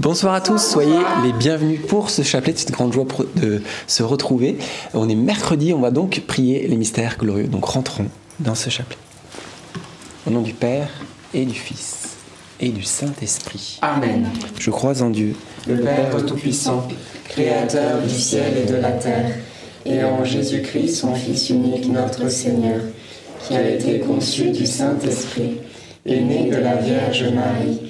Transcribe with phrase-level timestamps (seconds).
[0.00, 2.54] Bonsoir à tous, soyez les bienvenus pour ce chapelet.
[2.56, 3.04] C'est une grande joie
[3.36, 4.56] de se retrouver.
[4.94, 7.48] On est mercredi, on va donc prier les mystères glorieux.
[7.48, 8.06] Donc rentrons
[8.38, 8.96] dans ce chapelet.
[10.26, 10.88] Au nom du Père
[11.34, 12.16] et du Fils
[12.60, 13.78] et du Saint-Esprit.
[13.82, 14.26] Amen.
[14.58, 15.36] Je crois en Dieu,
[15.68, 16.88] le Père Tout-Puissant,
[17.28, 19.34] Créateur du ciel et de la terre,
[19.84, 22.80] et en Jésus-Christ, son Fils unique, notre Seigneur,
[23.46, 25.58] qui a été conçu du Saint-Esprit,
[26.06, 27.89] est né de la Vierge Marie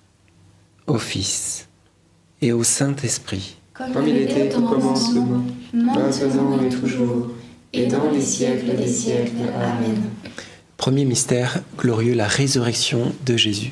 [0.91, 1.67] au Fils
[2.41, 3.57] et au Saint-Esprit.
[3.73, 5.41] Comme, il était au commencement,
[5.73, 7.29] maintenant et toujours,
[7.71, 9.31] et dans les siècles des siècles.
[9.55, 10.03] Amen.
[10.81, 13.71] Premier mystère glorieux, la résurrection de Jésus.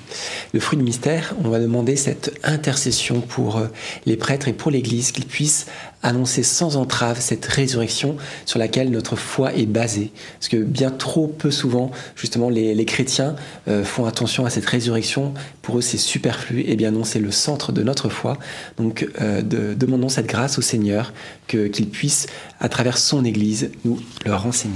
[0.54, 3.66] Le fruit du mystère, on va demander cette intercession pour euh,
[4.06, 5.66] les prêtres et pour l'Église, qu'ils puissent
[6.04, 10.12] annoncer sans entrave cette résurrection sur laquelle notre foi est basée.
[10.38, 13.36] Parce que bien trop peu souvent, justement, les, les chrétiens
[13.68, 15.34] euh, font attention à cette résurrection.
[15.64, 16.64] Pour eux, c'est superflu.
[16.68, 18.38] Eh bien non, c'est le centre de notre foi.
[18.78, 21.12] Donc, euh, de, demandons cette grâce au Seigneur
[21.48, 22.28] qu'il puisse,
[22.60, 24.76] à travers son Église, nous le renseigner.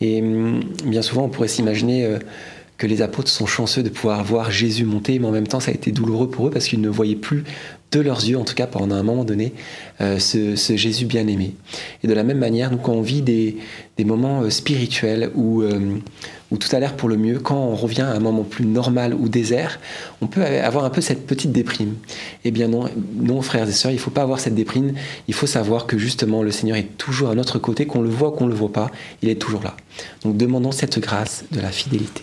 [0.00, 2.18] Et hum, bien souvent, on pourrait s'imaginer euh,
[2.76, 5.70] que les apôtres sont chanceux de pouvoir voir Jésus monter, mais en même temps, ça
[5.70, 7.44] a été douloureux pour eux parce qu'ils ne voyaient plus
[7.92, 9.52] de leurs yeux, en tout cas pendant un moment donné,
[10.00, 11.54] euh, ce, Jésus bien-aimé.
[12.02, 13.56] Et de la même manière, nous, quand on vit des,
[14.04, 15.98] moments euh, spirituels où, euh,
[16.58, 19.28] tout a l'air pour le mieux, quand on revient à un moment plus normal ou
[19.28, 19.80] désert,
[20.20, 21.94] on peut avoir un peu cette petite déprime.
[22.44, 24.94] Eh bien non, non frères et sœurs, il ne faut pas avoir cette déprime,
[25.26, 28.28] il faut savoir que justement le Seigneur est toujours à notre côté, qu'on le voit
[28.28, 28.92] ou qu'on ne le voit pas,
[29.22, 29.76] il est toujours là.
[30.22, 32.22] Donc demandons cette grâce de la fidélité.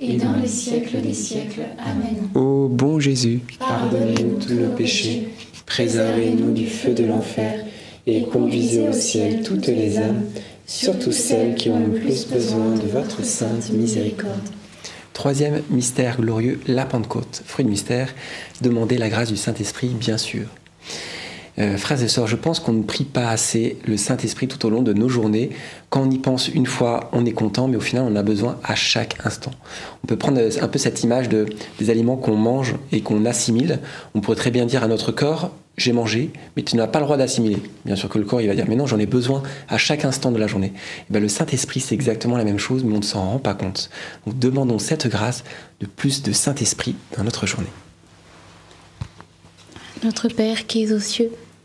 [0.00, 1.62] et dans les siècles des siècles.
[1.78, 2.28] Amen.
[2.34, 5.28] Ô bon Jésus, Pardonnez-nous tous nos péchés,
[5.66, 7.64] préservez-nous du feu de l'enfer,
[8.06, 10.24] et conduisez au ciel toutes les âmes,
[10.66, 14.48] surtout celles qui ont le plus besoin de votre sainte miséricorde.
[15.12, 17.42] Troisième mystère glorieux, la Pentecôte.
[17.44, 18.14] Fruit de mystère,
[18.62, 20.46] demander la grâce du Saint-Esprit, bien sûr.
[21.58, 24.70] Euh, frères et sœurs, je pense qu'on ne prie pas assez le Saint-Esprit tout au
[24.70, 25.50] long de nos journées.
[25.90, 28.22] Quand on y pense une fois, on est content, mais au final, on en a
[28.22, 29.50] besoin à chaque instant.
[30.04, 31.46] On peut prendre un peu cette image de,
[31.80, 33.80] des aliments qu'on mange et qu'on assimile.
[34.14, 37.06] On pourrait très bien dire à notre corps, j'ai mangé, mais tu n'as pas le
[37.06, 37.60] droit d'assimiler.
[37.84, 40.04] Bien sûr que le corps, il va dire, mais non, j'en ai besoin à chaque
[40.04, 40.72] instant de la journée.
[41.08, 43.54] Et ben, le Saint-Esprit, c'est exactement la même chose, mais on ne s'en rend pas
[43.54, 43.90] compte.
[44.26, 45.42] Donc demandons cette grâce
[45.80, 47.70] de plus de Saint-Esprit dans notre journée.
[50.04, 51.30] Notre Père qui es aux cieux,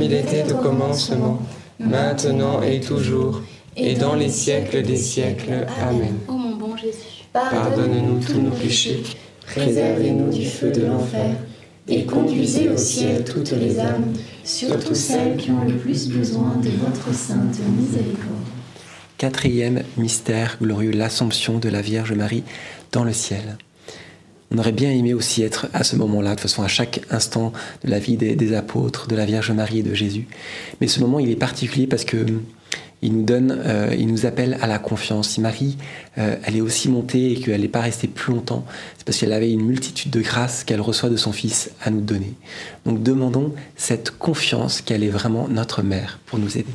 [0.00, 1.42] Comme il était au commencement,
[1.78, 3.42] maintenant et toujours,
[3.76, 5.66] et dans les siècles des siècles.
[5.78, 6.16] Amen.
[6.26, 9.02] Ô mon bon Jésus, Pardonne-nous tous nos péchés,
[9.44, 11.36] Préservez-nous du feu de l'enfer
[11.86, 16.70] et conduisez au ciel toutes les âmes, surtout celles qui ont le plus besoin de
[16.82, 18.46] votre sainte miséricorde.
[19.18, 22.44] Quatrième mystère glorieux, l'Assomption de la Vierge Marie
[22.90, 23.58] dans le ciel.
[24.52, 27.52] On aurait bien aimé aussi être à ce moment-là, de façon à chaque instant
[27.84, 30.26] de la vie des, apôtres, de la Vierge Marie et de Jésus.
[30.80, 32.26] Mais ce moment, il est particulier parce que
[33.02, 35.30] il nous donne, euh, il nous appelle à la confiance.
[35.30, 35.78] Si Marie,
[36.18, 38.66] euh, elle est aussi montée et qu'elle n'est pas restée plus longtemps,
[38.98, 42.02] c'est parce qu'elle avait une multitude de grâces qu'elle reçoit de son Fils à nous
[42.02, 42.34] donner.
[42.84, 46.74] Donc demandons cette confiance qu'elle est vraiment notre mère pour nous aider.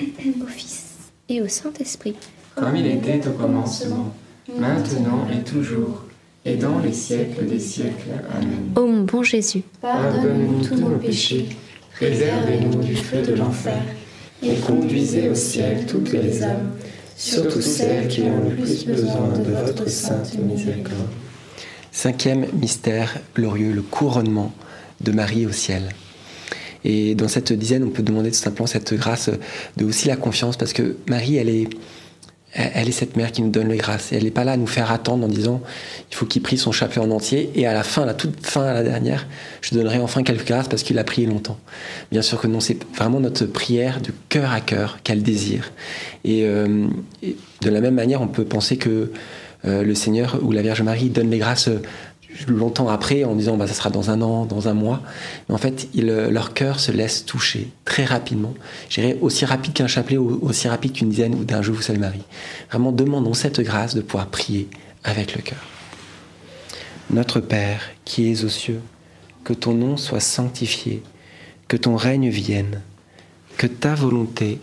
[0.00, 0.84] au Fils
[1.28, 2.16] et au Saint-Esprit.
[2.54, 4.14] Comme il était au commencement,
[4.58, 6.04] maintenant et toujours,
[6.44, 8.10] et dans les siècles des siècles.
[8.34, 8.72] Amen.
[8.76, 11.48] Ô mon bon Jésus, Pardonne-nous tous nos péchés,
[11.94, 13.82] préservez-nous du feu de l'enfer,
[14.42, 16.70] et conduisez au ciel toutes les âmes,
[17.16, 21.08] surtout celles qui ont le plus besoin de votre sainte miséricorde.
[21.92, 24.52] Cinquième mystère glorieux, le couronnement
[25.00, 25.90] de Marie au ciel.
[26.84, 29.30] Et dans cette dizaine, on peut demander tout simplement cette grâce
[29.76, 31.68] de aussi la confiance, parce que Marie, elle est,
[32.54, 34.12] elle est cette mère qui nous donne les grâces.
[34.12, 35.60] Elle n'est pas là à nous faire attendre en disant
[36.10, 38.44] il faut qu'il prie son chapelet en entier, et à la fin, à la toute
[38.44, 39.26] fin, à la dernière,
[39.60, 41.58] je donnerai enfin quelques grâces parce qu'il a prié longtemps.
[42.10, 45.72] Bien sûr que non, c'est vraiment notre prière de cœur à cœur qu'elle désire.
[46.24, 46.86] Et, euh,
[47.22, 49.10] et de la même manière, on peut penser que
[49.66, 51.68] euh, le Seigneur ou la Vierge Marie donne les grâces
[52.48, 55.02] longtemps après en disant bah, ça sera dans un an, dans un mois.
[55.48, 58.54] Mais en fait, euh, leur cœur se laisse toucher très rapidement.
[58.88, 62.00] Je dirais aussi rapide qu'un chapelet aussi rapide qu'une dizaine ou d'un Je vous salue
[62.00, 62.24] Marie.
[62.70, 64.68] Vraiment, demandons cette grâce de pouvoir prier
[65.04, 65.58] avec le cœur.
[67.10, 68.80] Notre Père qui es aux cieux,
[69.44, 71.02] que ton nom soit sanctifié,
[71.68, 72.80] que ton règne vienne,
[73.56, 74.60] que ta volonté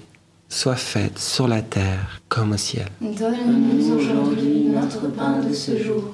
[0.49, 2.87] soit faite sur la terre comme au ciel.
[3.01, 6.13] Donne-nous aujourd'hui notre pain de ce jour.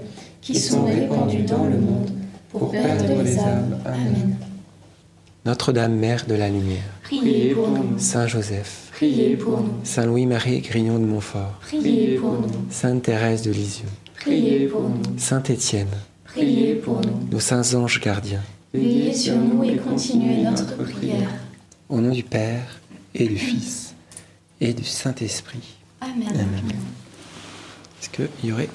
[0.41, 2.09] qui sont répandus dans le monde
[2.49, 3.77] pour perdre les âmes.
[3.85, 4.35] Amen.
[5.45, 7.97] Notre-Dame Mère de la Lumière, Priez pour nous.
[7.97, 9.73] Saint Joseph, Priez pour nous.
[9.83, 12.47] Saint Louis-Marie Grignon de Montfort, Priez pour nous.
[12.69, 15.01] Sainte Thérèse de Lisieux, Priez pour nous.
[15.17, 15.87] Saint Étienne,
[16.25, 17.27] Priez pour nous.
[17.31, 21.29] nos saints anges gardiens, Veillez sur nous et continuez notre prière.
[21.89, 22.79] au nom du Père
[23.15, 23.95] et du Fils
[24.61, 25.75] et du Saint-Esprit.
[26.01, 26.27] Amen.
[27.99, 28.69] Est-ce qu'il y aurait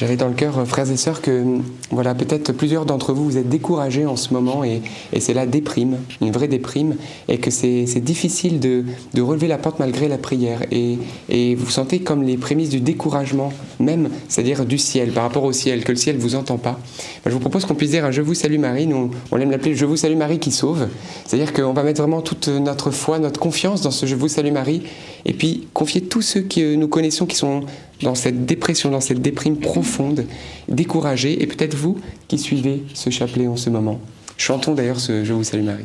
[0.00, 1.44] J'avais dans le cœur, euh, frères et sœurs, que
[1.90, 4.80] voilà, peut-être plusieurs d'entre vous, vous êtes découragés en ce moment et,
[5.12, 6.96] et c'est la déprime, une vraie déprime,
[7.28, 10.62] et que c'est difficile de, de relever la pente malgré la prière.
[10.70, 10.96] Et,
[11.28, 15.52] et vous sentez comme les prémices du découragement, même, c'est-à-dire du ciel, par rapport au
[15.52, 16.80] ciel, que le ciel ne vous entend pas.
[17.22, 19.50] Ben, je vous propose qu'on puisse dire un Je vous salue Marie, nous on aime
[19.50, 20.88] l'appeler Je vous salue Marie qui sauve.
[21.26, 24.52] C'est-à-dire qu'on va mettre vraiment toute notre foi, notre confiance dans ce Je vous salue
[24.52, 24.82] Marie,
[25.26, 27.64] et puis confier tous ceux que nous connaissons qui sont
[28.02, 30.26] dans cette dépression, dans cette déprime profonde,
[30.68, 34.00] découragés, et peut-être vous qui suivez ce chapelet en ce moment.
[34.36, 35.84] Chantons d'ailleurs ce Je vous salue Marie.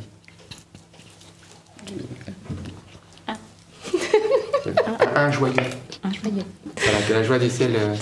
[5.15, 5.55] Un joyeux.
[6.03, 6.43] Un joyeux.
[6.77, 7.71] Voilà, que la joie du ciel.
[7.75, 7.95] euh,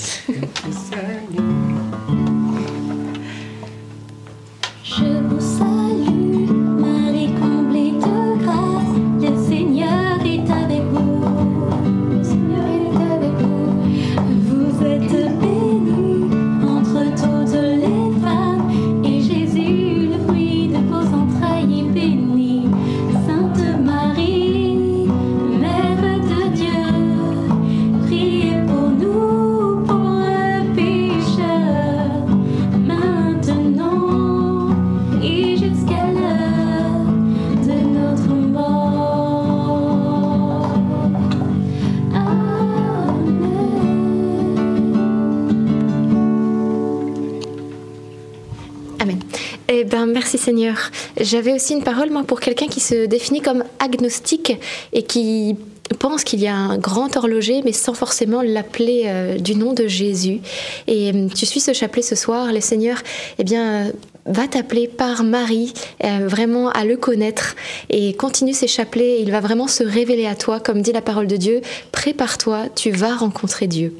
[50.44, 50.92] Seigneur.
[51.20, 54.54] J'avais aussi une parole, pour quelqu'un qui se définit comme agnostique
[54.92, 55.56] et qui
[56.00, 59.88] pense qu'il y a un grand horloger, mais sans forcément l'appeler euh, du nom de
[59.88, 60.42] Jésus.
[60.88, 62.98] Et euh, tu suis ce chapelet ce soir, le Seigneur,
[63.40, 63.92] eh bien, euh,
[64.26, 67.56] va t'appeler par Marie, vraiment à le connaître
[67.90, 69.20] et continue ces chapelets.
[69.22, 71.60] Il va vraiment se révéler à toi, comme dit la parole de Dieu.
[71.92, 73.94] Prépare-toi, tu vas rencontrer Dieu.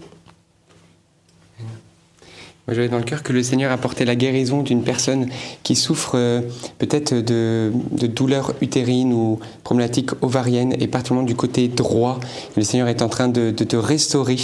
[2.70, 5.28] J'avais dans le cœur que le Seigneur apportait la guérison d'une personne
[5.64, 6.40] qui souffre euh,
[6.80, 7.74] peut-être de,
[8.08, 12.22] douleurs utérines ou problématiques ovariennes et particulièrement du côté droit.
[12.56, 14.38] Le Seigneur est en train de, te restaurer.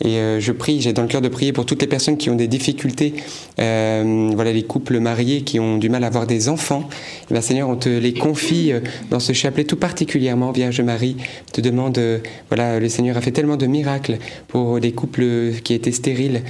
[0.00, 2.28] Et euh, je prie, j'ai dans le cœur de prier pour toutes les personnes qui
[2.28, 3.14] ont des difficultés,
[3.60, 6.88] euh, voilà, les couples mariés qui ont du mal à avoir des enfants.
[7.30, 8.80] Eh bien, Seigneur, on te les confie euh,
[9.10, 11.18] dans ce chapelet tout particulièrement, Vierge Marie.
[11.52, 12.00] te demande,
[12.48, 16.42] voilà, le Seigneur a fait tellement de miracles pour des couples qui étaient stériles,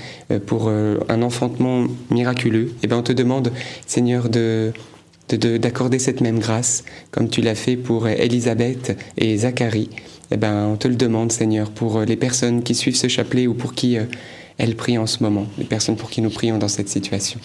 [0.47, 0.71] pour
[1.11, 2.73] un enfantement miraculeux.
[2.83, 3.53] Et bien, on te demande,
[3.87, 4.73] Seigneur, de
[5.37, 9.89] d'accorder cette même grâce, comme tu l'as fait pour Élisabeth et Zacharie.
[10.33, 13.55] Eh ben, on te le demande, Seigneur, pour les personnes qui suivent ce chapelet ou
[13.55, 13.97] pour qui
[14.59, 17.39] elles prient en ce moment, les personnes pour qui nous prions dans cette situation.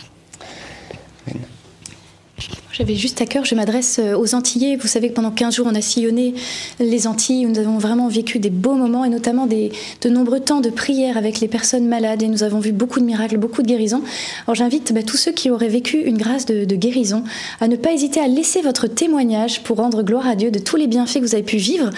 [2.77, 4.75] J'avais juste à cœur, je m'adresse euh, aux Antillais.
[4.75, 6.33] Vous savez que pendant 15 jours, on a sillonné
[6.81, 7.45] les Antilles.
[7.45, 11.15] Nous avons vraiment vécu des beaux moments et notamment des, de nombreux temps de prière
[11.15, 14.01] avec les personnes malades et nous avons vu beaucoup de miracles, beaucoup de guérisons.
[14.45, 17.23] Alors j'invite bah, tous ceux qui auraient vécu une grâce de, de, guérison
[17.61, 20.75] à ne pas hésiter à laisser votre témoignage pour rendre gloire à Dieu de tous
[20.75, 21.91] les bienfaits que vous avez pu vivre.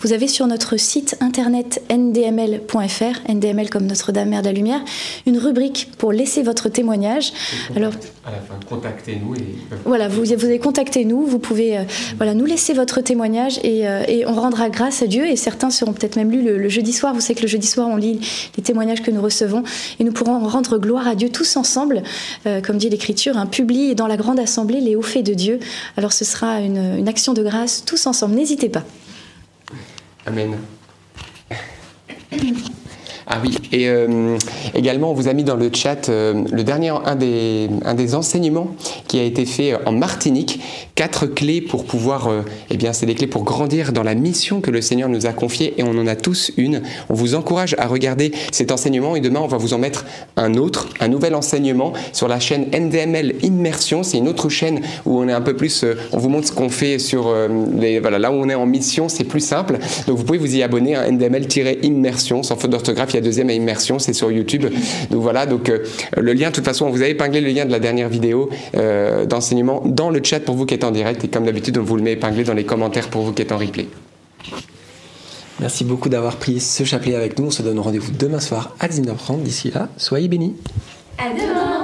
[0.00, 4.84] Vous avez sur notre site internet ndml.fr, ndml comme Notre-Dame Mère de la Lumière,
[5.26, 7.32] une rubrique pour laisser votre témoignage.
[7.76, 7.92] Alors
[8.26, 11.84] à la fin, contactez-nous et voilà, vous vous, avez contacté nous, vous pouvez euh,
[12.16, 15.70] voilà, nous laisser votre témoignage et, euh, et, on rendra grâce à Dieu et certains
[15.70, 17.14] seront peut-être même lus le, jeudi soir.
[17.14, 18.20] Vous savez que le jeudi soir on lit
[18.56, 19.62] les témoignages que nous recevons
[19.98, 22.02] et nous pourrons rendre gloire à Dieu tous ensemble,
[22.46, 25.58] euh, comme dit l'Écriture, publie dans la grande assemblée les hauts faits de Dieu.
[25.96, 28.84] Alors ce sera une action de grâce tous ensemble, n'hésitez pas.
[30.26, 30.56] Amen.
[33.26, 34.36] Ah oui, et euh,
[34.74, 38.14] également on vous a mis dans le chat euh, le dernier, un des, un des
[38.14, 38.68] enseignements
[39.08, 40.60] qui a été fait en Martinique,
[40.94, 44.60] quatre clés pour pouvoir, euh, eh bien c'est des clés pour grandir dans la mission
[44.60, 46.82] que le Seigneur nous a confiée et on en a tous une.
[47.08, 50.04] On vous encourage à regarder cet enseignement et demain on va vous en mettre
[50.36, 54.02] un autre, un nouvel enseignement sur la chaîne NDML Immersion.
[54.02, 56.68] C'est une autre chaîne où on est un peu plus, on vous montre ce qu'on
[56.68, 57.34] fait sur
[57.78, 59.78] les, voilà, là où on est en mission, c'est plus simple.
[60.06, 63.48] Donc vous pouvez vous y abonner à NDML-Immersion sans faute d'orthographe il y a deuxième
[63.48, 64.66] à immersion, c'est sur YouTube.
[65.10, 65.78] Donc voilà, donc euh,
[66.16, 69.24] le lien, de toute façon, vous avez épinglé le lien de la dernière vidéo euh,
[69.24, 71.96] d'enseignement dans le chat pour vous qui êtes en direct et comme d'habitude, on vous
[71.96, 73.88] le met épinglé dans les commentaires pour vous qui êtes en replay.
[75.60, 77.46] Merci beaucoup d'avoir pris ce chapelet avec nous.
[77.46, 79.42] On se donne rendez-vous demain soir à 19h30.
[79.42, 80.54] D'ici là, soyez bénis.
[81.16, 81.83] À demain